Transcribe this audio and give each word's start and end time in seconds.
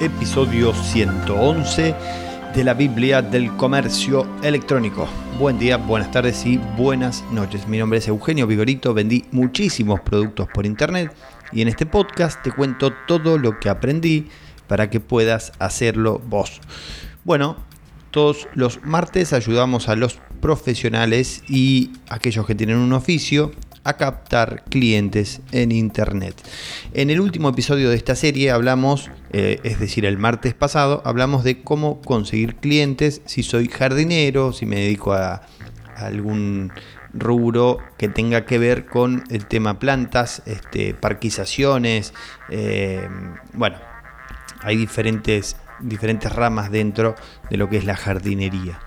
episodio 0.00 0.72
111 0.72 1.94
de 2.54 2.64
la 2.64 2.72
Biblia 2.72 3.20
del 3.20 3.54
Comercio 3.56 4.26
Electrónico. 4.42 5.06
Buen 5.38 5.58
día, 5.58 5.76
buenas 5.76 6.10
tardes 6.10 6.44
y 6.46 6.56
buenas 6.56 7.22
noches. 7.30 7.68
Mi 7.68 7.78
nombre 7.78 7.98
es 7.98 8.08
Eugenio 8.08 8.46
Vigorito, 8.46 8.94
vendí 8.94 9.26
muchísimos 9.30 10.00
productos 10.00 10.48
por 10.54 10.64
internet 10.64 11.14
y 11.52 11.60
en 11.60 11.68
este 11.68 11.84
podcast 11.84 12.42
te 12.42 12.50
cuento 12.50 12.92
todo 13.06 13.36
lo 13.36 13.60
que 13.60 13.68
aprendí 13.68 14.28
para 14.66 14.88
que 14.88 15.00
puedas 15.00 15.52
hacerlo 15.58 16.18
vos. 16.18 16.60
Bueno, 17.24 17.56
todos 18.10 18.48
los 18.54 18.82
martes 18.82 19.34
ayudamos 19.34 19.88
a 19.88 19.96
los 19.96 20.18
profesionales 20.40 21.42
y 21.48 21.92
aquellos 22.08 22.46
que 22.46 22.54
tienen 22.54 22.76
un 22.76 22.92
oficio 22.92 23.52
a 23.84 23.94
captar 23.96 24.64
clientes 24.68 25.40
en 25.52 25.72
Internet. 25.72 26.34
En 26.92 27.10
el 27.10 27.20
último 27.20 27.48
episodio 27.48 27.90
de 27.90 27.96
esta 27.96 28.14
serie 28.14 28.50
hablamos, 28.50 29.10
eh, 29.32 29.58
es 29.62 29.80
decir, 29.80 30.04
el 30.04 30.18
martes 30.18 30.54
pasado, 30.54 31.02
hablamos 31.04 31.44
de 31.44 31.62
cómo 31.62 32.00
conseguir 32.02 32.56
clientes 32.56 33.22
si 33.24 33.42
soy 33.42 33.68
jardinero, 33.68 34.52
si 34.52 34.66
me 34.66 34.76
dedico 34.76 35.12
a, 35.12 35.42
algún 35.96 36.72
rubro 37.12 37.78
que 37.98 38.08
tenga 38.08 38.46
que 38.46 38.58
ver 38.58 38.86
con 38.86 39.24
el 39.28 39.44
tema 39.46 39.78
plantas, 39.78 40.42
este, 40.46 40.94
parquizaciones, 40.94 42.14
eh, 42.48 43.06
bueno, 43.52 43.76
hay 44.62 44.76
diferentes, 44.76 45.56
diferentes 45.80 46.32
ramas 46.32 46.70
dentro 46.70 47.16
de 47.50 47.56
lo 47.58 47.68
que 47.68 47.76
es 47.76 47.84
la 47.84 47.96
jardinería. 47.96 48.80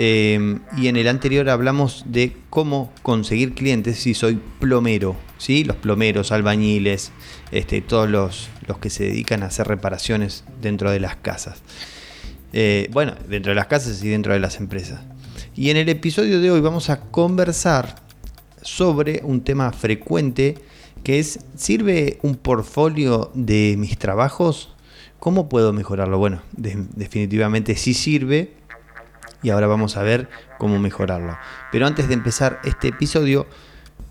Em, 0.00 0.60
y 0.76 0.86
en 0.86 0.96
el 0.96 1.08
anterior 1.08 1.50
hablamos 1.50 2.04
de 2.06 2.36
cómo 2.50 2.92
conseguir 3.02 3.54
clientes 3.54 3.98
si 3.98 4.14
soy 4.14 4.40
plomero, 4.60 5.16
¿sí? 5.38 5.64
los 5.64 5.74
plomeros, 5.74 6.30
albañiles, 6.30 7.10
este, 7.50 7.80
todos 7.80 8.08
los, 8.08 8.48
los 8.68 8.78
que 8.78 8.90
se 8.90 9.02
dedican 9.02 9.42
a 9.42 9.46
hacer 9.46 9.66
reparaciones 9.66 10.44
dentro 10.62 10.92
de 10.92 11.00
las 11.00 11.16
casas. 11.16 11.62
Eh, 12.52 12.88
bueno, 12.92 13.16
dentro 13.28 13.50
de 13.50 13.56
las 13.56 13.66
casas 13.66 14.00
y 14.04 14.08
dentro 14.08 14.32
de 14.32 14.38
las 14.38 14.60
empresas. 14.60 15.00
Y 15.56 15.70
en 15.70 15.76
el 15.76 15.88
episodio 15.88 16.40
de 16.40 16.52
hoy 16.52 16.60
vamos 16.60 16.90
a 16.90 17.00
conversar 17.00 17.96
sobre 18.62 19.22
un 19.24 19.40
tema 19.40 19.72
frecuente 19.72 20.54
que 21.02 21.18
es, 21.18 21.40
¿sirve 21.56 22.20
un 22.22 22.36
portfolio 22.36 23.32
de 23.34 23.74
mis 23.76 23.98
trabajos? 23.98 24.76
¿Cómo 25.18 25.48
puedo 25.48 25.72
mejorarlo? 25.72 26.18
Bueno, 26.18 26.40
definitivamente 26.52 27.74
sí 27.74 27.94
sirve 27.94 28.52
y 29.42 29.50
ahora 29.50 29.66
vamos 29.66 29.96
a 29.96 30.02
ver 30.02 30.28
cómo 30.58 30.78
mejorarlo. 30.78 31.36
Pero 31.70 31.86
antes 31.86 32.08
de 32.08 32.14
empezar 32.14 32.60
este 32.64 32.88
episodio, 32.88 33.46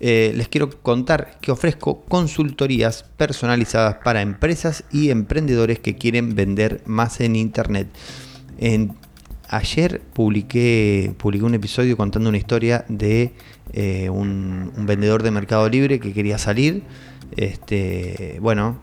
eh, 0.00 0.32
les 0.36 0.48
quiero 0.48 0.70
contar 0.70 1.38
que 1.40 1.50
ofrezco 1.50 2.02
consultorías 2.02 3.04
personalizadas 3.16 3.96
para 4.04 4.22
empresas 4.22 4.84
y 4.92 5.10
emprendedores 5.10 5.80
que 5.80 5.96
quieren 5.96 6.34
vender 6.34 6.82
más 6.86 7.20
en 7.20 7.34
Internet. 7.36 7.88
En, 8.58 8.94
ayer 9.48 10.00
publiqué, 10.12 11.14
publiqué 11.18 11.44
un 11.44 11.54
episodio 11.54 11.96
contando 11.96 12.28
una 12.28 12.38
historia 12.38 12.84
de 12.88 13.32
eh, 13.72 14.08
un, 14.08 14.72
vendedor 14.86 15.22
de 15.22 15.30
Mercado 15.30 15.68
Libre 15.68 15.98
que 15.98 16.12
quería 16.12 16.38
salir. 16.38 16.84
Este, 17.36 18.38
bueno, 18.40 18.78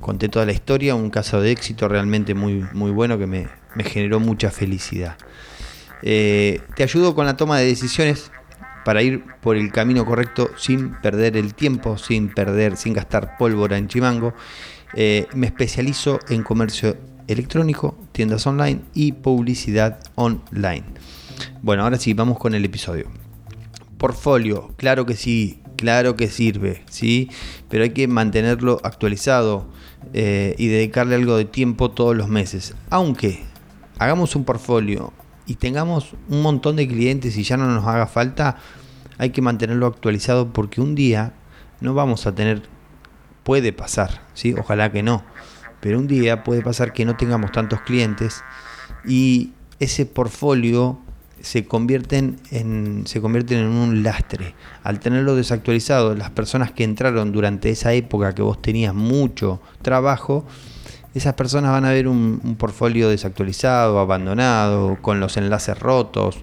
conté 0.00 0.28
toda 0.28 0.46
la 0.46 0.52
historia, 0.52 0.94
un 0.94 1.10
caso 1.10 1.40
de 1.40 1.50
éxito 1.50 1.88
realmente 1.88 2.34
muy, 2.34 2.64
muy 2.72 2.92
bueno 2.92 3.18
que 3.18 3.26
me, 3.26 3.48
me 3.74 3.82
generó 3.82 4.20
mucha 4.20 4.50
felicidad. 4.50 5.16
Eh, 6.02 6.60
te 6.74 6.82
ayudo 6.82 7.14
con 7.14 7.26
la 7.26 7.36
toma 7.36 7.58
de 7.58 7.66
decisiones 7.66 8.30
para 8.84 9.02
ir 9.02 9.24
por 9.40 9.56
el 9.56 9.72
camino 9.72 10.04
correcto 10.06 10.50
sin 10.56 10.92
perder 11.00 11.36
el 11.36 11.54
tiempo, 11.54 11.98
sin 11.98 12.32
perder, 12.32 12.76
sin 12.76 12.92
gastar 12.92 13.36
pólvora 13.36 13.78
en 13.78 13.88
chimango. 13.88 14.34
Eh, 14.94 15.26
me 15.34 15.46
especializo 15.46 16.20
en 16.28 16.42
comercio 16.42 16.96
electrónico, 17.26 17.98
tiendas 18.12 18.46
online 18.46 18.82
y 18.94 19.12
publicidad 19.12 19.98
online. 20.14 20.84
Bueno, 21.62 21.82
ahora 21.82 21.98
sí, 21.98 22.14
vamos 22.14 22.38
con 22.38 22.54
el 22.54 22.64
episodio. 22.64 23.10
Portfolio, 23.98 24.72
claro 24.76 25.06
que 25.06 25.16
sí, 25.16 25.60
claro 25.76 26.16
que 26.16 26.28
sirve, 26.28 26.84
sí, 26.88 27.30
pero 27.68 27.84
hay 27.84 27.90
que 27.90 28.06
mantenerlo 28.08 28.80
actualizado 28.84 29.66
eh, 30.12 30.54
y 30.58 30.68
dedicarle 30.68 31.16
algo 31.16 31.36
de 31.36 31.44
tiempo 31.44 31.90
todos 31.90 32.16
los 32.16 32.28
meses. 32.28 32.74
Aunque 32.90 33.42
hagamos 33.98 34.36
un 34.36 34.44
portfolio 34.44 35.12
y 35.46 35.54
tengamos 35.56 36.14
un 36.28 36.42
montón 36.42 36.76
de 36.76 36.88
clientes 36.88 37.36
y 37.36 37.42
ya 37.42 37.56
no 37.56 37.66
nos 37.66 37.86
haga 37.86 38.06
falta, 38.06 38.56
hay 39.18 39.30
que 39.30 39.42
mantenerlo 39.42 39.86
actualizado 39.86 40.52
porque 40.52 40.80
un 40.80 40.94
día 40.94 41.34
no 41.80 41.94
vamos 41.94 42.26
a 42.26 42.34
tener, 42.34 42.62
puede 43.44 43.72
pasar, 43.72 44.22
¿sí? 44.34 44.54
ojalá 44.58 44.90
que 44.92 45.02
no, 45.02 45.24
pero 45.80 45.98
un 45.98 46.06
día 46.06 46.42
puede 46.42 46.62
pasar 46.62 46.92
que 46.92 47.04
no 47.04 47.16
tengamos 47.16 47.52
tantos 47.52 47.80
clientes 47.82 48.42
y 49.06 49.52
ese 49.78 50.06
portfolio 50.06 51.00
se 51.40 51.64
convierten 51.64 52.40
en 52.50 53.06
se 53.06 53.20
convierten 53.20 53.58
en 53.58 53.68
un 53.68 54.02
lastre. 54.02 54.54
Al 54.82 54.98
tenerlo 54.98 55.36
desactualizado, 55.36 56.14
las 56.14 56.30
personas 56.30 56.72
que 56.72 56.82
entraron 56.82 57.30
durante 57.30 57.70
esa 57.70 57.92
época 57.92 58.34
que 58.34 58.42
vos 58.42 58.60
tenías 58.60 58.94
mucho 58.94 59.60
trabajo, 59.82 60.44
esas 61.16 61.32
personas 61.32 61.70
van 61.70 61.86
a 61.86 61.90
ver 61.90 62.08
un, 62.08 62.56
portfolio 62.58 63.08
desactualizado, 63.08 63.98
abandonado, 63.98 64.98
con 65.00 65.18
los 65.18 65.38
enlaces 65.38 65.78
rotos 65.78 66.36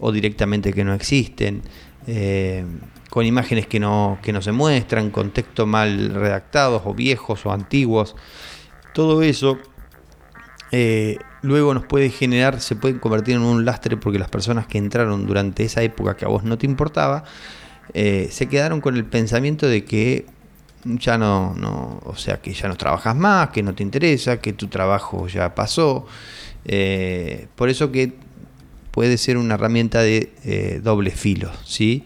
o 0.00 0.12
directamente 0.12 0.72
que 0.72 0.84
no 0.84 0.94
existen, 0.94 1.62
eh, 2.06 2.64
con 3.10 3.26
imágenes 3.26 3.66
que 3.66 3.80
no, 3.80 4.18
que 4.22 4.32
no 4.32 4.40
se 4.40 4.52
muestran, 4.52 5.10
con 5.10 5.32
texto 5.32 5.66
mal 5.66 6.14
redactados 6.14 6.82
o 6.84 6.94
viejos 6.94 7.44
o 7.46 7.52
antiguos. 7.52 8.14
Todo 8.94 9.22
eso 9.22 9.58
eh, 10.70 11.18
luego 11.42 11.74
nos 11.74 11.84
puede 11.86 12.08
generar, 12.08 12.60
se 12.60 12.76
puede 12.76 13.00
convertir 13.00 13.34
en 13.34 13.42
un 13.42 13.64
lastre 13.64 13.96
porque 13.96 14.20
las 14.20 14.28
personas 14.28 14.68
que 14.68 14.78
entraron 14.78 15.26
durante 15.26 15.64
esa 15.64 15.82
época 15.82 16.16
que 16.16 16.26
a 16.26 16.28
vos 16.28 16.44
no 16.44 16.56
te 16.58 16.66
importaba, 16.66 17.24
eh, 17.92 18.28
se 18.30 18.48
quedaron 18.48 18.80
con 18.80 18.96
el 18.96 19.04
pensamiento 19.04 19.66
de 19.66 19.84
que 19.84 20.26
ya 20.84 21.18
no, 21.18 21.54
no, 21.54 22.00
o 22.04 22.16
sea, 22.16 22.40
que 22.40 22.52
ya 22.52 22.68
no 22.68 22.76
trabajas 22.76 23.14
más, 23.16 23.50
que 23.50 23.62
no 23.62 23.74
te 23.74 23.82
interesa, 23.82 24.40
que 24.40 24.52
tu 24.52 24.68
trabajo 24.68 25.28
ya 25.28 25.54
pasó. 25.54 26.06
Eh, 26.64 27.48
por 27.56 27.68
eso 27.68 27.90
que 27.92 28.12
puede 28.90 29.18
ser 29.18 29.36
una 29.36 29.54
herramienta 29.54 30.02
de 30.02 30.32
eh, 30.44 30.80
doble 30.82 31.10
filo, 31.10 31.50
¿sí? 31.64 32.04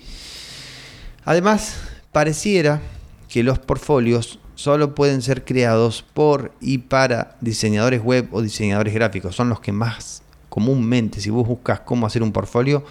Además, 1.24 1.76
pareciera 2.12 2.80
que 3.28 3.42
los 3.42 3.58
portfolios 3.58 4.38
solo 4.54 4.94
pueden 4.94 5.20
ser 5.22 5.44
creados 5.44 6.04
por 6.14 6.52
y 6.60 6.78
para 6.78 7.36
diseñadores 7.40 8.02
web 8.02 8.28
o 8.32 8.40
diseñadores 8.40 8.94
gráficos. 8.94 9.34
Son 9.34 9.48
los 9.48 9.60
que 9.60 9.72
más 9.72 10.22
comúnmente, 10.48 11.20
si 11.20 11.28
vos 11.28 11.46
buscas 11.46 11.80
cómo 11.80 12.06
hacer 12.06 12.22
un 12.22 12.32
portfolio, 12.32 12.84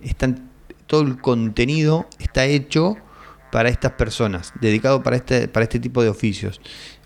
están, 0.00 0.48
todo 0.86 1.02
el 1.02 1.20
contenido 1.20 2.06
está 2.18 2.46
hecho 2.46 2.96
para 3.52 3.68
estas 3.68 3.92
personas, 3.92 4.54
dedicado 4.62 5.02
para 5.02 5.16
este, 5.16 5.46
para 5.46 5.64
este 5.64 5.78
tipo 5.78 6.02
de 6.02 6.08
oficios. 6.08 6.62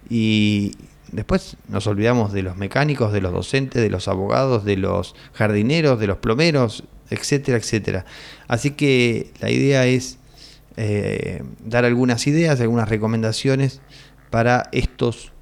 Y 0.09 0.77
después 1.11 1.57
nos 1.69 1.89
olvidamos 1.89 2.33
de 2.33 2.43
los 2.43 2.57
mecánicos, 2.57 3.13
de 3.13 3.21
los 3.21 3.33
docentes, 3.33 3.83
de 3.83 3.91
los 3.91 4.07
abogados, 4.07 4.65
de 4.65 4.77
los 4.77 5.17
jardineros, 5.33 5.99
de 5.99 6.07
los 6.07 6.19
plomeros, 6.19 6.85
etcétera, 7.11 7.59
etcétera. 7.59 8.05
Así 8.47 8.71
que 8.71 9.33
la 9.41 9.51
idea 9.51 9.87
es 9.87 10.19
eh, 10.77 11.43
dar 11.65 11.85
algunas 11.85 12.29
ideas, 12.29 12.61
algunas 12.61 12.89
recomendaciones 12.89 13.81
para 14.31 14.69
estos 14.71 15.33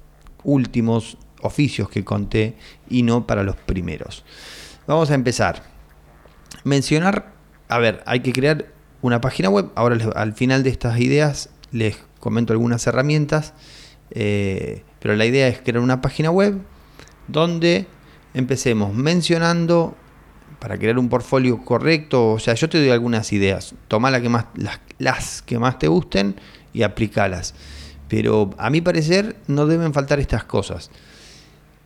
últimos 0.43 1.19
oficios 1.43 1.87
que 1.87 2.03
conté 2.03 2.55
y 2.89 3.03
no 3.03 3.27
para 3.27 3.43
los 3.43 3.57
primeros. 3.57 4.25
Vamos 4.87 5.11
a 5.11 5.13
empezar. 5.13 5.61
Mencionar, 6.63 7.31
a 7.67 7.77
ver, 7.77 8.01
hay 8.07 8.21
que 8.21 8.33
crear 8.33 8.73
una 9.05 9.21
página 9.21 9.49
web. 9.49 9.69
Ahora 9.75 9.97
al 10.15 10.33
final 10.33 10.63
de 10.63 10.69
estas 10.69 10.99
ideas 10.99 11.49
les 11.71 11.97
comento 12.19 12.53
algunas 12.53 12.85
herramientas, 12.87 13.53
eh, 14.11 14.83
pero 14.99 15.15
la 15.15 15.25
idea 15.25 15.47
es 15.47 15.59
crear 15.59 15.79
una 15.79 16.01
página 16.01 16.31
web 16.31 16.59
donde 17.27 17.87
empecemos 18.33 18.93
mencionando 18.93 19.95
para 20.59 20.77
crear 20.77 20.97
un 20.97 21.09
portfolio 21.09 21.63
correcto, 21.63 22.31
o 22.31 22.39
sea, 22.39 22.53
yo 22.55 22.69
te 22.69 22.79
doy 22.79 22.89
algunas 22.89 23.31
ideas, 23.33 23.75
toma 23.87 24.09
la 24.09 24.21
que 24.21 24.29
más, 24.29 24.45
las, 24.97 25.41
que 25.41 25.59
más 25.59 25.77
te 25.77 25.87
gusten 25.87 26.35
y 26.73 26.83
aplicalas. 26.83 27.53
Pero 28.07 28.51
a 28.57 28.69
mi 28.69 28.81
parecer 28.81 29.35
no 29.47 29.65
deben 29.67 29.93
faltar 29.93 30.19
estas 30.19 30.43
cosas. 30.43 30.91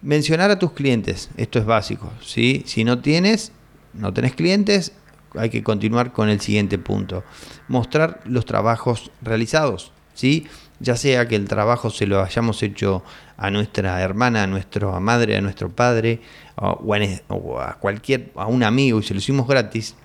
Mencionar 0.02 0.52
a 0.52 0.60
tus 0.60 0.72
clientes, 0.74 1.30
esto 1.38 1.60
es 1.60 1.66
básico. 1.66 2.12
¿sí? 2.22 2.64
Si 2.66 2.84
no 2.84 3.00
tienes, 3.00 3.52
no 3.94 4.14
tenés 4.14 4.36
clientes, 4.36 4.94
hay 5.36 5.50
que 5.50 5.64
continuar 5.64 6.12
con 6.12 6.30
el 6.30 6.42
siguiente 6.42 6.78
punto. 6.78 7.24
Mostrar 7.68 8.22
los 8.26 8.46
trabajos 8.46 9.12
realizados, 9.22 9.92
¿sí? 10.14 10.48
Ya 10.80 10.96
sea 10.96 11.28
que 11.28 11.36
el 11.36 11.48
trabajo 11.48 11.90
se 11.90 12.08
lo 12.08 12.24
hayamos 12.24 12.64
hecho 12.64 13.04
a 13.38 13.52
nuestra 13.52 14.02
hermana, 14.02 14.44
a 14.44 14.48
nuestra 14.48 15.00
madre, 15.00 15.36
a 15.36 15.42
nuestro 15.42 15.70
padre 15.70 16.22
o 16.56 17.60
a 17.60 17.78
cualquier, 17.80 18.32
a 18.36 18.48
un 18.48 18.64
amigo 18.64 19.00
y 19.00 19.04
se 19.04 19.14
lo 19.14 19.20
hicimos 19.20 19.48
gratis, 19.48 19.96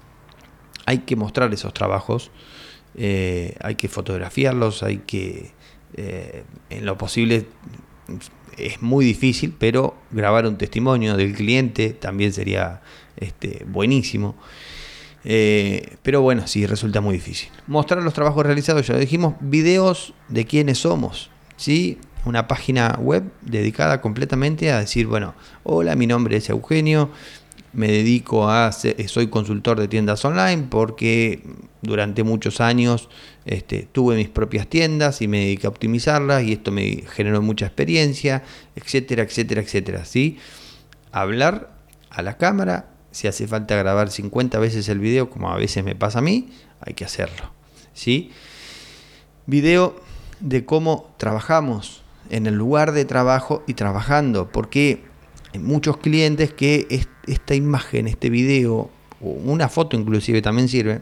hay 0.87 0.99
que 0.99 1.17
mostrar 1.17 1.53
esos 1.53 1.73
trabajos, 1.73 2.31
eh, 2.97 3.57
hay 3.61 3.75
que 3.77 3.89
fotografiarlos, 3.89 4.83
hay 4.83 4.99
que, 4.99 5.53
eh, 5.97 6.45
en 6.71 6.87
lo 6.87 6.99
posible, 6.99 7.47
es 8.57 8.83
muy 8.83 9.05
difícil, 9.05 9.55
pero 9.59 9.97
grabar 10.11 10.47
un 10.47 10.57
testimonio 10.57 11.17
del 11.17 11.35
cliente 11.35 11.91
también 11.91 12.33
sería 12.33 12.83
este, 13.17 13.65
buenísimo. 13.67 14.37
Eh, 15.25 15.97
pero 16.03 16.21
bueno, 16.21 16.47
sí, 16.47 16.67
resulta 16.67 17.01
muy 17.01 17.15
difícil. 17.15 17.51
Mostrar 17.67 18.03
los 18.03 18.15
trabajos 18.15 18.45
realizados, 18.45 18.87
ya 18.87 18.95
lo 18.95 19.01
dijimos, 19.01 19.35
videos 19.41 20.15
de 20.29 20.45
quiénes 20.45 20.79
somos, 20.79 21.31
¿sí? 21.57 21.99
Una 22.27 22.47
página 22.47 22.99
web 23.01 23.25
dedicada 23.43 24.01
completamente 24.01 24.71
a 24.71 24.81
decir, 24.81 25.07
bueno, 25.07 25.35
hola, 25.63 25.95
mi 25.97 26.07
nombre 26.07 26.37
es 26.37 26.49
Eugenio, 26.51 27.11
me 27.75 27.89
dedico 27.89 28.49
a, 28.49 28.71
soy 28.73 29.27
consultor 29.29 29.81
de 29.81 29.89
tiendas 29.89 30.25
online 30.25 30.67
porque 30.71 31.43
durante 31.83 32.23
muchos 32.23 32.61
años 32.61 33.09
este, 33.45 33.89
tuve 33.91 34.17
mis 34.17 34.29
propias 34.29 34.69
tiendas 34.69 35.21
y 35.23 35.29
me 35.29 35.41
dediqué 35.41 35.67
a 35.67 35.71
optimizarlas 35.71 36.45
y 36.45 36.53
esto 36.53 36.71
me 36.71 37.05
generó 37.13 37.43
mucha 37.43 37.67
experiencia, 37.67 38.45
etcétera, 38.77 39.25
etcétera, 39.25 39.61
etcétera. 39.61 40.05
¿sí? 40.05 40.39
Hablar 41.11 41.75
a 42.11 42.23
la 42.23 42.37
cámara, 42.37 42.94
si 43.15 43.29
hace 43.29 43.47
falta 43.47 43.77
grabar 43.77 44.11
50 44.11 44.59
veces 44.59 44.89
el 44.89 44.99
video, 44.99 45.31
como 45.31 45.49
a 45.49 45.57
veces 45.57 45.85
me 45.85 45.95
pasa 45.95 46.19
a 46.19 46.23
mí, 46.23 46.49
hay 46.81 46.95
que 46.95 47.05
hacerlo. 47.05 47.49
¿sí? 47.93 48.33
Video 49.47 49.95
de 50.41 50.65
cómo 50.65 51.15
trabajamos 51.17 52.03
en 52.29 52.47
el 52.47 52.55
lugar 52.55 52.91
de 52.91 53.05
trabajo 53.05 53.63
y 53.69 53.75
trabajando, 53.75 54.51
porque 54.51 55.05
hay 55.53 55.61
muchos 55.61 55.99
clientes 55.99 56.53
que 56.53 56.89
esta 57.29 57.55
imagen, 57.55 58.09
este 58.09 58.31
video, 58.31 58.91
o 59.21 59.29
una 59.29 59.69
foto 59.69 59.97
inclusive 59.97 60.43
también 60.43 60.69
sirve, 60.69 61.01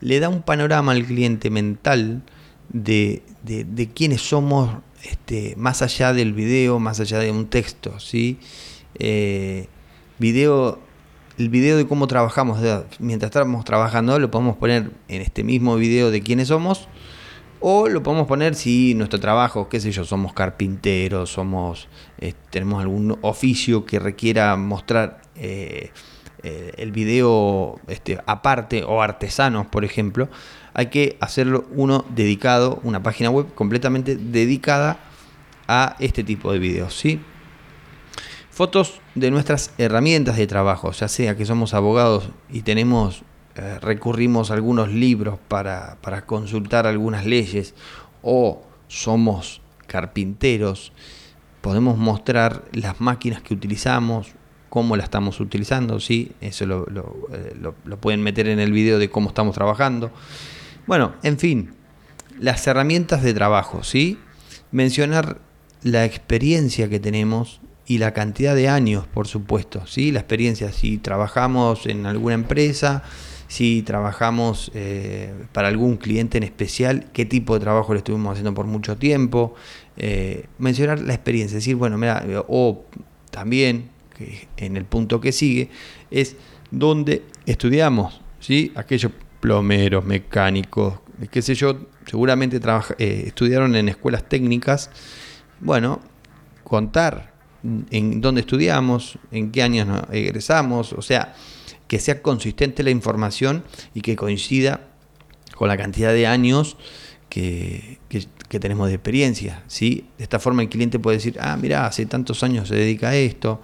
le 0.00 0.18
da 0.18 0.30
un 0.30 0.40
panorama 0.40 0.92
al 0.92 1.04
cliente 1.04 1.50
mental 1.50 2.22
de, 2.70 3.22
de, 3.42 3.90
quiénes 3.92 4.22
somos 4.22 4.78
este, 5.02 5.56
más 5.58 5.82
allá 5.82 6.14
del 6.14 6.32
video, 6.32 6.78
más 6.78 7.00
allá 7.00 7.18
de 7.18 7.30
un 7.30 7.48
texto, 7.48 8.00
¿sí? 8.00 8.38
Eh, 8.98 9.68
video, 10.18 10.85
el 11.38 11.48
video 11.50 11.76
de 11.76 11.86
cómo 11.86 12.06
trabajamos, 12.06 12.58
mientras 12.98 13.28
estamos 13.28 13.64
trabajando, 13.64 14.18
lo 14.18 14.30
podemos 14.30 14.56
poner 14.56 14.90
en 15.08 15.22
este 15.22 15.44
mismo 15.44 15.76
video 15.76 16.10
de 16.10 16.22
quiénes 16.22 16.48
somos, 16.48 16.88
o 17.60 17.88
lo 17.88 18.02
podemos 18.02 18.26
poner 18.26 18.54
si 18.54 18.94
nuestro 18.94 19.20
trabajo, 19.20 19.68
qué 19.68 19.80
sé 19.80 19.90
yo, 19.90 20.04
somos 20.04 20.32
carpinteros, 20.32 21.30
somos, 21.30 21.88
eh, 22.18 22.32
tenemos 22.50 22.80
algún 22.80 23.18
oficio 23.22 23.84
que 23.84 23.98
requiera 23.98 24.56
mostrar 24.56 25.20
eh, 25.36 25.90
eh, 26.42 26.72
el 26.76 26.92
video 26.92 27.80
este, 27.88 28.18
aparte 28.26 28.84
o 28.84 29.02
artesanos, 29.02 29.66
por 29.66 29.84
ejemplo, 29.84 30.28
hay 30.74 30.86
que 30.86 31.16
hacerlo 31.20 31.66
uno 31.72 32.04
dedicado, 32.14 32.80
una 32.82 33.02
página 33.02 33.30
web 33.30 33.46
completamente 33.54 34.16
dedicada 34.16 34.98
a 35.68 35.96
este 35.98 36.24
tipo 36.24 36.52
de 36.52 36.58
videos, 36.58 36.94
¿sí? 36.94 37.20
Fotos 38.56 39.02
de 39.14 39.30
nuestras 39.30 39.70
herramientas 39.76 40.38
de 40.38 40.46
trabajo, 40.46 40.90
ya 40.92 41.08
sea 41.08 41.36
que 41.36 41.44
somos 41.44 41.74
abogados 41.74 42.30
y 42.50 42.62
tenemos, 42.62 43.20
eh, 43.54 43.78
recurrimos 43.82 44.50
a 44.50 44.54
algunos 44.54 44.88
libros 44.88 45.38
para, 45.46 45.98
para 46.00 46.24
consultar 46.24 46.86
algunas 46.86 47.26
leyes, 47.26 47.74
o 48.22 48.62
somos 48.88 49.60
carpinteros, 49.86 50.94
podemos 51.60 51.98
mostrar 51.98 52.64
las 52.72 52.98
máquinas 52.98 53.42
que 53.42 53.52
utilizamos, 53.52 54.28
cómo 54.70 54.96
la 54.96 55.04
estamos 55.04 55.38
utilizando, 55.38 56.00
¿sí? 56.00 56.32
Eso 56.40 56.64
eh, 56.64 57.54
lo, 57.60 58.00
pueden 58.00 58.22
meter 58.22 58.48
en 58.48 58.58
el 58.58 58.72
video 58.72 58.98
de 58.98 59.10
cómo 59.10 59.28
estamos 59.28 59.54
trabajando. 59.54 60.12
Bueno, 60.86 61.12
en 61.22 61.38
fin, 61.38 61.74
las 62.40 62.66
herramientas 62.66 63.22
de 63.22 63.34
trabajo, 63.34 63.84
¿sí? 63.84 64.18
Mencionar 64.70 65.42
la 65.82 66.06
experiencia 66.06 66.88
que 66.88 66.98
tenemos 66.98 67.60
y 67.86 67.98
la 67.98 68.12
cantidad 68.12 68.54
de 68.54 68.68
años, 68.68 69.06
por 69.06 69.28
supuesto, 69.28 69.86
¿sí? 69.86 70.10
La 70.10 70.20
experiencia, 70.20 70.72
si 70.72 70.98
trabajamos 70.98 71.86
en 71.86 72.04
alguna 72.06 72.34
empresa, 72.34 73.04
si 73.48 73.82
trabajamos 73.82 74.72
eh, 74.74 75.32
para 75.52 75.68
algún 75.68 75.96
cliente 75.96 76.36
en 76.38 76.44
especial, 76.44 77.06
qué 77.12 77.24
tipo 77.24 77.54
de 77.54 77.60
trabajo 77.60 77.94
le 77.94 77.98
estuvimos 77.98 78.32
haciendo 78.32 78.54
por 78.54 78.66
mucho 78.66 78.96
tiempo, 78.96 79.54
eh, 79.96 80.46
mencionar 80.58 81.00
la 81.00 81.14
experiencia, 81.14 81.56
decir, 81.56 81.76
bueno, 81.76 81.96
mira, 81.96 82.24
o 82.48 82.84
también 83.30 83.90
en 84.56 84.76
el 84.76 84.84
punto 84.84 85.20
que 85.20 85.30
sigue, 85.30 85.70
es 86.10 86.36
donde 86.70 87.22
estudiamos, 87.44 88.20
¿sí? 88.40 88.72
Aquellos 88.74 89.12
plomeros, 89.40 90.04
mecánicos, 90.04 90.94
qué 91.30 91.40
sé 91.40 91.54
yo, 91.54 91.86
seguramente 92.06 92.60
eh, 92.98 93.24
estudiaron 93.26 93.76
en 93.76 93.88
escuelas 93.88 94.28
técnicas. 94.28 94.90
Bueno, 95.60 96.00
contar 96.64 97.35
en 97.90 98.20
dónde 98.20 98.42
estudiamos, 98.42 99.18
en 99.30 99.50
qué 99.50 99.62
años 99.62 99.88
egresamos, 100.10 100.92
o 100.92 101.02
sea, 101.02 101.34
que 101.88 101.98
sea 101.98 102.22
consistente 102.22 102.82
la 102.82 102.90
información 102.90 103.64
y 103.94 104.00
que 104.00 104.16
coincida 104.16 104.88
con 105.54 105.68
la 105.68 105.76
cantidad 105.76 106.12
de 106.12 106.26
años 106.26 106.76
que, 107.28 107.98
que, 108.08 108.60
tenemos 108.60 108.88
de 108.88 108.94
experiencia. 108.94 109.62
¿sí? 109.66 110.06
De 110.16 110.24
esta 110.24 110.38
forma 110.38 110.62
el 110.62 110.68
cliente 110.68 110.98
puede 110.98 111.18
decir, 111.18 111.36
ah, 111.40 111.56
mira, 111.56 111.86
hace 111.86 112.06
tantos 112.06 112.42
años 112.42 112.68
se 112.68 112.74
dedica 112.74 113.10
a 113.10 113.16
esto, 113.16 113.60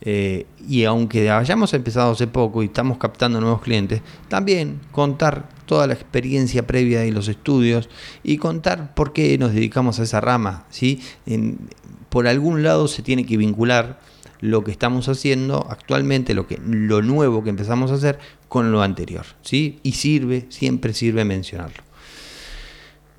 eh, 0.00 0.46
y 0.66 0.84
aunque 0.84 1.30
hayamos 1.30 1.74
empezado 1.74 2.12
hace 2.12 2.28
poco 2.28 2.62
y 2.62 2.66
estamos 2.66 2.98
captando 2.98 3.40
nuevos 3.40 3.62
clientes, 3.62 4.00
también 4.28 4.80
contar 4.92 5.48
toda 5.66 5.86
la 5.86 5.94
experiencia 5.94 6.66
previa 6.66 7.04
y 7.04 7.10
los 7.10 7.28
estudios 7.28 7.88
y 8.22 8.36
contar 8.38 8.94
por 8.94 9.12
qué 9.12 9.36
nos 9.38 9.52
dedicamos 9.52 9.98
a 9.98 10.04
esa 10.04 10.20
rama. 10.20 10.66
¿sí? 10.70 11.00
Por 12.18 12.26
algún 12.26 12.64
lado 12.64 12.88
se 12.88 13.00
tiene 13.02 13.24
que 13.24 13.36
vincular 13.36 14.00
lo 14.40 14.64
que 14.64 14.72
estamos 14.72 15.08
haciendo 15.08 15.64
actualmente, 15.70 16.34
lo, 16.34 16.48
que, 16.48 16.58
lo 16.58 17.00
nuevo 17.00 17.44
que 17.44 17.50
empezamos 17.50 17.92
a 17.92 17.94
hacer, 17.94 18.18
con 18.48 18.72
lo 18.72 18.82
anterior. 18.82 19.24
¿sí? 19.42 19.78
Y 19.84 19.92
sirve, 19.92 20.46
siempre 20.48 20.94
sirve 20.94 21.24
mencionarlo. 21.24 21.80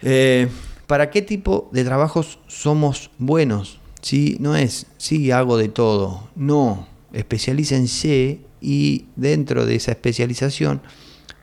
Eh, 0.01 0.49
¿Para 0.85 1.11
qué 1.11 1.21
tipo 1.21 1.69
de 1.71 1.85
trabajos 1.85 2.39
somos 2.47 3.09
buenos? 3.17 3.79
¿sí? 4.01 4.35
No 4.41 4.57
es, 4.57 4.87
sí, 4.97 5.31
hago 5.31 5.55
de 5.55 5.69
todo. 5.69 6.27
No, 6.35 6.85
especialícense 7.13 8.41
y 8.59 9.05
dentro 9.15 9.65
de 9.65 9.75
esa 9.75 9.91
especialización 9.91 10.81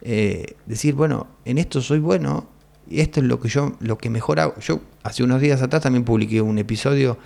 eh, 0.02 0.56
decir, 0.66 0.92
bueno, 0.94 1.26
en 1.46 1.56
esto 1.56 1.80
soy 1.80 2.00
bueno 2.00 2.50
esto 2.90 3.20
es 3.20 3.26
lo 3.26 3.40
que 3.40 3.48
yo, 3.48 3.76
lo 3.80 3.98
que 3.98 4.10
mejor 4.10 4.40
hago. 4.40 4.58
Yo 4.60 4.80
hace 5.02 5.22
unos 5.22 5.40
días 5.40 5.62
atrás 5.62 5.82
también 5.82 6.04
publiqué 6.04 6.40
un 6.40 6.58
episodio 6.58 7.18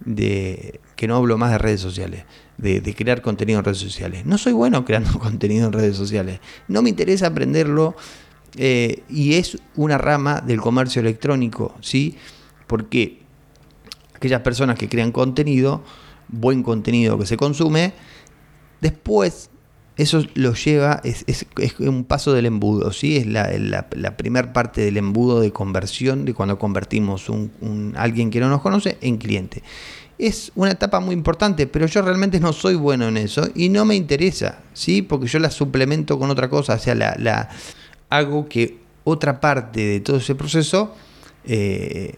de 0.00 0.80
que 0.94 1.08
no 1.08 1.16
hablo 1.16 1.38
más 1.38 1.50
de 1.52 1.58
redes 1.58 1.80
sociales, 1.80 2.24
de, 2.58 2.82
crear 2.94 3.22
contenido 3.22 3.58
en 3.58 3.64
redes 3.64 3.78
sociales. 3.78 4.26
No 4.26 4.38
soy 4.38 4.52
bueno 4.52 4.84
creando 4.84 5.18
contenido 5.18 5.66
en 5.66 5.72
redes 5.72 5.96
sociales. 5.96 6.40
No 6.68 6.82
me 6.82 6.90
interesa 6.90 7.28
aprenderlo 7.28 7.96
eh, 8.56 9.02
y 9.08 9.34
es 9.34 9.58
una 9.74 9.98
rama 9.98 10.40
del 10.40 10.60
comercio 10.60 11.00
electrónico, 11.00 11.74
¿sí? 11.80 12.16
Porque 12.66 13.22
aquellas 14.14 14.40
personas 14.40 14.78
que 14.78 14.88
crean 14.88 15.12
contenido, 15.12 15.84
buen 16.28 16.62
contenido 16.62 17.18
que 17.18 17.26
se 17.26 17.36
consume, 17.36 17.92
después 18.80 19.50
eso 19.96 20.22
lo 20.34 20.52
lleva, 20.52 21.00
es, 21.04 21.24
un 21.78 22.04
paso 22.04 22.34
del 22.34 22.46
embudo, 22.46 22.92
¿sí? 22.92 23.16
es 23.16 23.26
la, 23.26 23.50
la, 23.58 24.16
primera 24.16 24.52
parte 24.52 24.82
del 24.82 24.98
embudo 24.98 25.40
de 25.40 25.52
conversión 25.52 26.26
de 26.26 26.34
cuando 26.34 26.58
convertimos 26.58 27.30
un, 27.30 27.94
alguien 27.96 28.30
que 28.30 28.38
no 28.40 28.50
nos 28.50 28.60
conoce 28.60 28.98
en 29.00 29.16
cliente. 29.16 29.62
Es 30.18 30.52
una 30.54 30.72
etapa 30.72 31.00
muy 31.00 31.14
importante, 31.14 31.66
pero 31.66 31.86
yo 31.86 32.02
realmente 32.02 32.40
no 32.40 32.52
soy 32.52 32.74
bueno 32.74 33.08
en 33.08 33.16
eso 33.16 33.48
y 33.54 33.70
no 33.70 33.86
me 33.86 33.94
interesa, 33.94 34.58
¿sí? 34.74 35.00
porque 35.00 35.28
yo 35.28 35.38
la 35.38 35.50
suplemento 35.50 36.18
con 36.18 36.30
otra 36.30 36.50
cosa, 36.50 36.74
o 36.74 36.78
sea, 36.78 36.94
la, 36.94 37.48
hago 38.10 38.48
que 38.48 38.78
otra 39.04 39.40
parte 39.40 39.80
de 39.80 40.00
todo 40.00 40.18
ese 40.18 40.34
proceso 40.34 40.94
eh, 41.44 42.16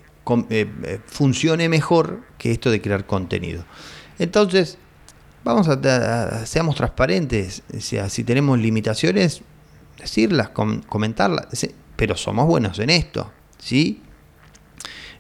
eh, 0.50 0.70
eh, 0.82 1.00
funcione 1.06 1.68
mejor 1.68 2.22
que 2.38 2.50
esto 2.50 2.72
de 2.72 2.80
crear 2.80 3.06
contenido. 3.06 3.64
Entonces, 4.18 4.78
vamos 5.44 5.68
a, 5.68 6.46
seamos 6.46 6.76
transparentes, 6.76 7.62
sea, 7.78 8.08
si 8.08 8.24
tenemos 8.24 8.58
limitaciones, 8.58 9.42
decirlas, 9.98 10.50
comentarlas, 10.50 11.46
pero 11.96 12.16
somos 12.16 12.46
buenos 12.46 12.78
en 12.78 12.90
esto, 12.90 13.30
¿sí? 13.58 14.02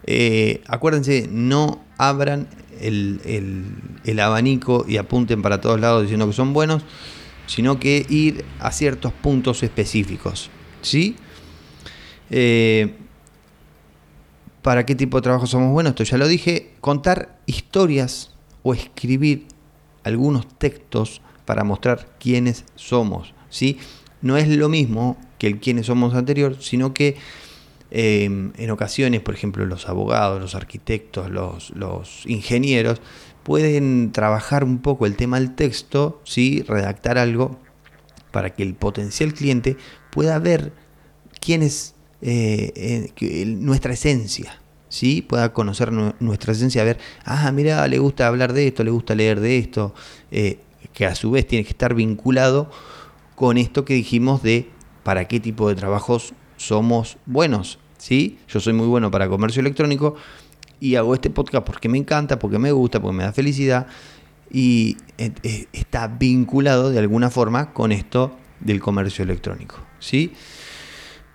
Eh, 0.04 0.62
acuérdense, 0.68 1.28
no 1.30 1.84
abran 1.98 2.48
el, 2.80 4.20
abanico 4.20 4.84
y 4.88 4.96
apunten 4.96 5.42
para 5.42 5.60
todos 5.60 5.80
lados 5.80 6.02
diciendo 6.02 6.26
que 6.26 6.32
son 6.32 6.52
buenos, 6.52 6.82
sino 7.46 7.80
que 7.80 8.06
ir 8.08 8.44
a 8.60 8.70
ciertos 8.72 9.12
puntos 9.12 9.62
específicos, 9.62 10.50
¿sí? 10.82 11.16
para 14.62 14.84
qué 14.84 14.94
tipo 14.94 15.16
de 15.16 15.22
trabajo 15.22 15.46
somos 15.46 15.72
buenos, 15.72 15.92
esto 15.92 16.04
ya 16.04 16.18
lo 16.18 16.28
dije, 16.28 16.74
contar 16.82 17.38
historias 17.46 18.34
o 18.62 18.74
escribir 18.74 19.46
algunos 20.08 20.48
textos 20.58 21.22
para 21.44 21.64
mostrar 21.64 22.16
quiénes 22.18 22.64
somos, 22.74 23.34
¿sí? 23.48 23.78
No 24.20 24.36
es 24.36 24.48
lo 24.48 24.68
mismo 24.68 25.16
que 25.38 25.46
el 25.46 25.60
quiénes 25.60 25.86
somos 25.86 26.14
anterior, 26.14 26.56
sino 26.60 26.92
que 26.92 27.16
Em, 27.90 28.52
en 28.58 28.70
ocasiones, 28.70 29.22
por 29.22 29.34
ejemplo, 29.34 29.64
los 29.64 29.88
abogados, 29.88 30.40
los 30.40 30.54
arquitectos, 30.54 31.30
los, 31.30 32.26
ingenieros, 32.26 33.00
pueden 33.42 34.12
trabajar 34.12 34.62
un 34.62 34.78
poco 34.78 35.06
el 35.06 35.16
tema 35.16 35.40
del 35.40 35.54
texto, 35.54 36.20
¿sí? 36.24 36.62
redactar 36.68 37.16
algo 37.16 37.58
para 38.30 38.54
que 38.54 38.62
el 38.62 38.74
potencial 38.74 39.32
cliente 39.32 39.78
pueda 40.10 40.38
ver 40.38 40.72
quién 41.40 41.62
es 41.62 41.94
eh, 42.20 43.10
nuestra 43.46 43.94
esencia, 43.94 44.60
¿sí? 44.88 45.22
pueda 45.22 45.52
conocer 45.52 45.92
nuestra 45.92 46.52
esencia, 46.52 46.84
ver, 46.84 46.98
ah, 47.24 47.50
mira, 47.52 47.86
le 47.88 47.98
gusta 47.98 48.26
hablar 48.26 48.52
de 48.52 48.68
esto, 48.68 48.84
le 48.84 48.90
gusta 48.90 49.14
leer 49.14 49.40
de 49.40 49.58
esto, 49.58 49.94
eh, 50.30 50.60
que 50.92 51.06
a 51.06 51.14
su 51.14 51.30
vez 51.30 51.46
tiene 51.46 51.64
que 51.64 51.70
estar 51.70 51.94
vinculado 51.94 52.70
con 53.34 53.58
esto 53.58 53.84
que 53.84 53.94
dijimos 53.94 54.42
de 54.42 54.70
para 55.02 55.26
qué 55.26 55.40
tipo 55.40 55.68
de 55.68 55.74
trabajos 55.74 56.34
somos 56.56 57.18
buenos. 57.26 57.78
¿sí? 57.98 58.38
Yo 58.48 58.60
soy 58.60 58.72
muy 58.72 58.86
bueno 58.86 59.10
para 59.10 59.28
comercio 59.28 59.60
electrónico, 59.60 60.16
y 60.80 60.94
hago 60.96 61.14
este 61.14 61.30
podcast 61.30 61.66
porque 61.66 61.88
me 61.88 61.98
encanta, 61.98 62.38
porque 62.38 62.58
me 62.58 62.72
gusta, 62.72 63.00
porque 63.00 63.16
me 63.16 63.24
da 63.24 63.32
felicidad 63.32 63.86
y 64.50 64.96
eh, 65.18 65.32
eh, 65.42 65.66
está 65.72 66.08
vinculado 66.08 66.90
de 66.90 66.98
alguna 66.98 67.30
forma 67.30 67.72
con 67.72 67.92
esto 67.92 68.36
del 68.60 68.80
comercio 68.80 69.24
electrónico. 69.24 69.76
¿sí? 69.98 70.32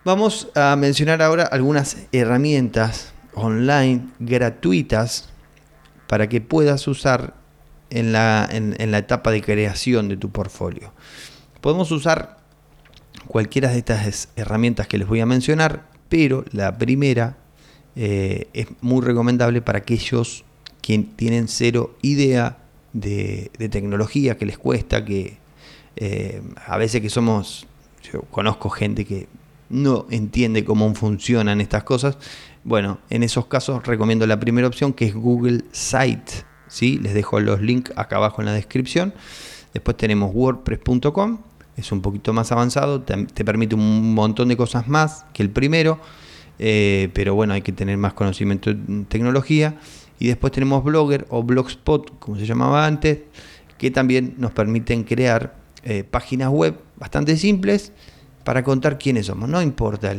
Vamos 0.04 0.50
a 0.56 0.76
mencionar 0.76 1.22
ahora 1.22 1.44
algunas 1.44 1.98
herramientas 2.12 3.13
online 3.36 4.08
gratuitas 4.20 5.30
para 6.08 6.30
que 6.30 6.42
puedas 6.42 6.88
usar 6.88 7.36
en 7.90 8.12
la, 8.12 8.48
en 8.52 8.92
la 8.92 8.98
etapa 8.98 9.32
de 9.32 9.42
creación 9.42 10.10
de 10.10 10.18
tu 10.18 10.30
portfolio. 10.30 10.92
Podemos 11.62 11.92
usar 11.92 12.38
cualquiera 13.28 13.70
de 13.70 13.80
estas 13.80 14.30
herramientas 14.36 14.88
que 14.88 14.98
les 14.98 15.08
voy 15.08 15.20
a 15.20 15.26
mencionar, 15.26 15.86
pero 16.10 16.46
la 16.52 16.78
primera 16.78 17.38
eh, 17.96 18.48
es 18.54 18.68
muy 18.82 19.02
recomendable 19.02 19.62
para 19.62 19.80
aquellos 19.80 20.44
que 20.82 20.98
tienen 21.16 21.48
cero 21.48 21.96
idea 22.02 22.58
de, 22.92 23.52
tecnología, 23.72 24.38
que 24.38 24.46
les 24.46 24.58
cuesta, 24.58 25.06
que 25.06 25.38
eh, 25.96 26.42
a 26.66 26.78
veces 26.78 27.02
que 27.02 27.10
somos, 27.10 27.66
yo 28.12 28.22
conozco 28.24 28.70
gente 28.70 29.06
que 29.06 29.28
no 29.74 30.06
entiende 30.10 30.64
cómo 30.64 30.94
funcionan 30.96 31.60
estas 31.60 31.84
cosas. 31.84 32.18
Bueno, 32.64 33.00
en 33.10 33.24
esos 33.24 33.48
casos 33.48 33.86
recomiendo 33.86 34.26
la 34.28 34.40
primera 34.40 34.68
opción 34.68 34.94
que 34.94 35.06
es 35.06 35.14
Google 35.14 35.64
Site. 35.72 36.46
¿sí? 36.68 37.00
Les 37.00 37.14
dejo 37.14 37.40
los 37.40 37.62
links 37.62 37.92
acá 37.96 38.18
abajo 38.18 38.42
en 38.42 38.46
la 38.46 38.54
descripción. 38.54 39.14
Después 39.74 39.98
tenemos 39.98 40.32
wordpress.com, 40.34 41.40
es 41.76 41.92
un 41.92 42.02
poquito 42.02 42.32
más 42.32 42.52
avanzado, 42.52 43.02
te 43.02 43.44
permite 43.44 43.74
un 43.74 44.14
montón 44.14 44.48
de 44.50 44.56
cosas 44.56 44.88
más 44.88 45.26
que 45.34 45.42
el 45.42 45.50
primero. 45.50 46.00
Eh, 46.60 47.10
pero 47.14 47.34
bueno, 47.34 47.54
hay 47.54 47.62
que 47.62 47.72
tener 47.72 47.98
más 47.98 48.14
conocimiento 48.14 48.70
en 48.70 49.06
tecnología. 49.06 49.80
Y 50.20 50.28
después 50.28 50.54
tenemos 50.54 50.84
Blogger 50.84 51.26
o 51.30 51.44
Blogspot, 51.44 52.20
como 52.20 52.38
se 52.38 52.46
llamaba 52.46 52.86
antes, 52.86 53.20
que 53.78 53.92
también 53.92 54.36
nos 54.38 54.52
permiten 54.52 55.04
crear 55.04 55.56
eh, 55.84 56.04
páginas 56.04 56.50
web 56.50 56.80
bastante 56.96 57.36
simples 57.36 57.92
para 58.44 58.64
contar 58.64 58.98
quiénes 58.98 59.28
somos. 59.28 59.50
No 59.50 59.62
importa, 59.62 60.14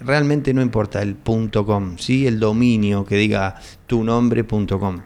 realmente 0.00 0.52
no 0.54 0.62
importa 0.62 1.02
el 1.02 1.16
.com, 1.16 1.98
¿sí? 1.98 2.26
el 2.26 2.40
dominio 2.40 3.04
que 3.04 3.16
diga 3.16 3.56
tu 3.86 4.04
nombre.com. 4.04 5.00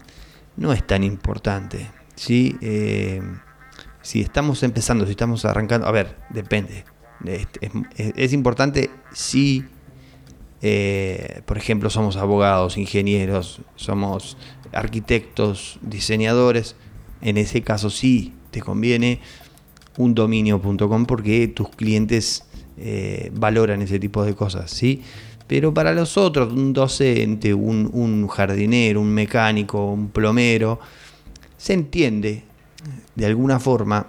No 0.56 0.72
es 0.72 0.86
tan 0.86 1.04
importante. 1.04 1.90
¿sí? 2.14 2.56
Eh, 2.60 3.22
si 4.02 4.20
estamos 4.20 4.62
empezando, 4.62 5.04
si 5.04 5.12
estamos 5.12 5.44
arrancando, 5.44 5.86
a 5.86 5.90
ver, 5.90 6.16
depende. 6.30 6.84
Es 8.16 8.32
importante 8.32 8.90
si 9.12 9.64
eh, 10.62 11.40
por 11.46 11.56
ejemplo, 11.56 11.88
somos 11.88 12.16
abogados, 12.16 12.76
ingenieros, 12.76 13.60
somos 13.76 14.36
arquitectos, 14.72 15.78
diseñadores. 15.82 16.76
En 17.22 17.36
ese 17.38 17.62
caso 17.62 17.90
sí 17.90 18.34
te 18.50 18.60
conviene 18.60 19.20
un 19.96 20.14
dominio.com 20.14 21.06
porque 21.06 21.48
tus 21.48 21.70
clientes 21.70 22.44
eh, 22.78 23.30
valoran 23.34 23.82
ese 23.82 23.98
tipo 23.98 24.24
de 24.24 24.34
cosas, 24.34 24.70
¿sí? 24.70 25.02
Pero 25.46 25.74
para 25.74 25.92
los 25.92 26.16
otros, 26.16 26.52
un 26.52 26.72
docente, 26.72 27.52
un, 27.52 27.90
un 27.92 28.28
jardinero, 28.28 29.00
un 29.00 29.12
mecánico, 29.12 29.84
un 29.92 30.10
plomero, 30.10 30.78
se 31.56 31.72
entiende 31.72 32.44
de 33.14 33.26
alguna 33.26 33.58
forma 33.58 34.06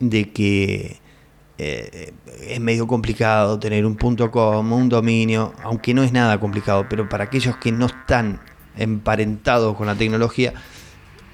de 0.00 0.30
que 0.30 0.96
eh, 1.58 2.12
es 2.48 2.60
medio 2.60 2.86
complicado 2.86 3.58
tener 3.58 3.86
un 3.86 3.96
punto 3.96 4.30
com, 4.30 4.72
un 4.72 4.88
dominio, 4.88 5.54
aunque 5.62 5.94
no 5.94 6.02
es 6.02 6.12
nada 6.12 6.38
complicado, 6.38 6.86
pero 6.88 7.08
para 7.08 7.24
aquellos 7.24 7.56
que 7.56 7.72
no 7.72 7.86
están 7.86 8.40
emparentados 8.76 9.76
con 9.76 9.86
la 9.86 9.94
tecnología, 9.94 10.52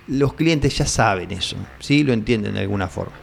los 0.07 0.35
clientes 0.35 0.77
ya 0.77 0.87
saben 0.87 1.33
eso, 1.33 1.57
¿sí? 1.81 2.05
lo 2.05 2.13
entienden 2.13 2.55
de 2.55 2.61
alguna 2.61 2.89
forma. 2.89 3.15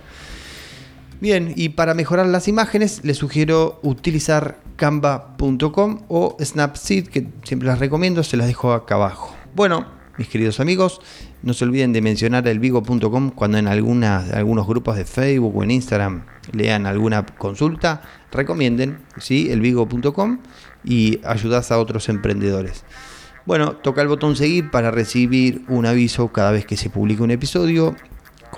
Bien, 1.22 1.54
y 1.58 1.70
para 1.70 1.94
mejorar 1.94 2.28
las 2.28 2.48
imágenes 2.48 3.02
les 3.04 3.18
sugiero 3.18 3.80
utilizar 3.84 4.58
canva.com 4.78 6.04
o 6.08 6.38
Snapseed, 6.42 7.08
que 7.08 7.28
siempre 7.44 7.68
las 7.68 7.80
recomiendo, 7.80 8.24
se 8.24 8.38
las 8.38 8.48
dejo 8.48 8.72
acá 8.72 8.96
abajo. 8.96 9.36
Bueno, 9.54 9.86
mis 10.18 10.30
queridos 10.30 10.62
amigos, 10.62 11.02
no 11.44 11.54
se 11.54 11.66
olviden 11.66 11.92
de 11.92 12.02
mencionar 12.02 12.48
el 12.48 12.60
vigo.com 12.60 13.32
cuando 13.32 13.58
en 13.58 13.68
algunos 13.68 14.68
grupos 14.68 14.96
de 14.96 15.04
Facebook 15.04 15.56
o 15.56 15.64
en 15.64 15.72
Instagram 15.72 16.26
lean 16.54 16.86
alguna 16.86 17.26
consulta, 17.26 18.02
recomienden 18.32 19.00
¿sí? 19.18 19.50
el 19.52 19.60
vigo.com 19.60 20.40
y 20.86 21.20
ayudas 21.26 21.72
a 21.72 21.80
otros 21.80 22.08
emprendedores. 22.08 22.86
Bueno, 23.46 23.74
toca 23.74 24.02
el 24.02 24.08
botón 24.08 24.36
seguir 24.36 24.72
para 24.72 24.92
recibir 24.92 25.64
un 25.68 25.86
aviso 25.86 26.30
cada 26.30 26.52
vez 26.52 26.66
que 26.66 26.78
se 26.78 26.90
publique 26.90 27.24
un 27.24 27.32
episodio. 27.32 27.96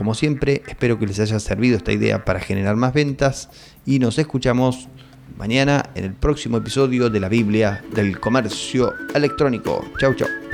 Como 0.02 0.16
siempre, 0.16 0.64
espero 0.68 0.98
que 0.98 1.06
les 1.06 1.20
haya 1.20 1.40
servido 1.40 1.78
esta 1.78 1.92
idea 1.92 2.26
para 2.26 2.40
generar 2.40 2.76
más 2.76 2.92
ventas 2.92 3.52
y 3.86 4.00
nos 4.00 4.18
escuchamos 4.18 4.90
mañana 5.38 5.92
en 5.94 6.06
el 6.06 6.14
próximo 6.16 6.58
episodio 6.58 7.12
de 7.12 7.20
la 7.20 7.30
Biblia 7.30 7.86
del 7.94 8.20
Comercio 8.20 8.96
Electrónico. 9.14 9.86
Chau, 10.00 10.16
chau. 10.16 10.51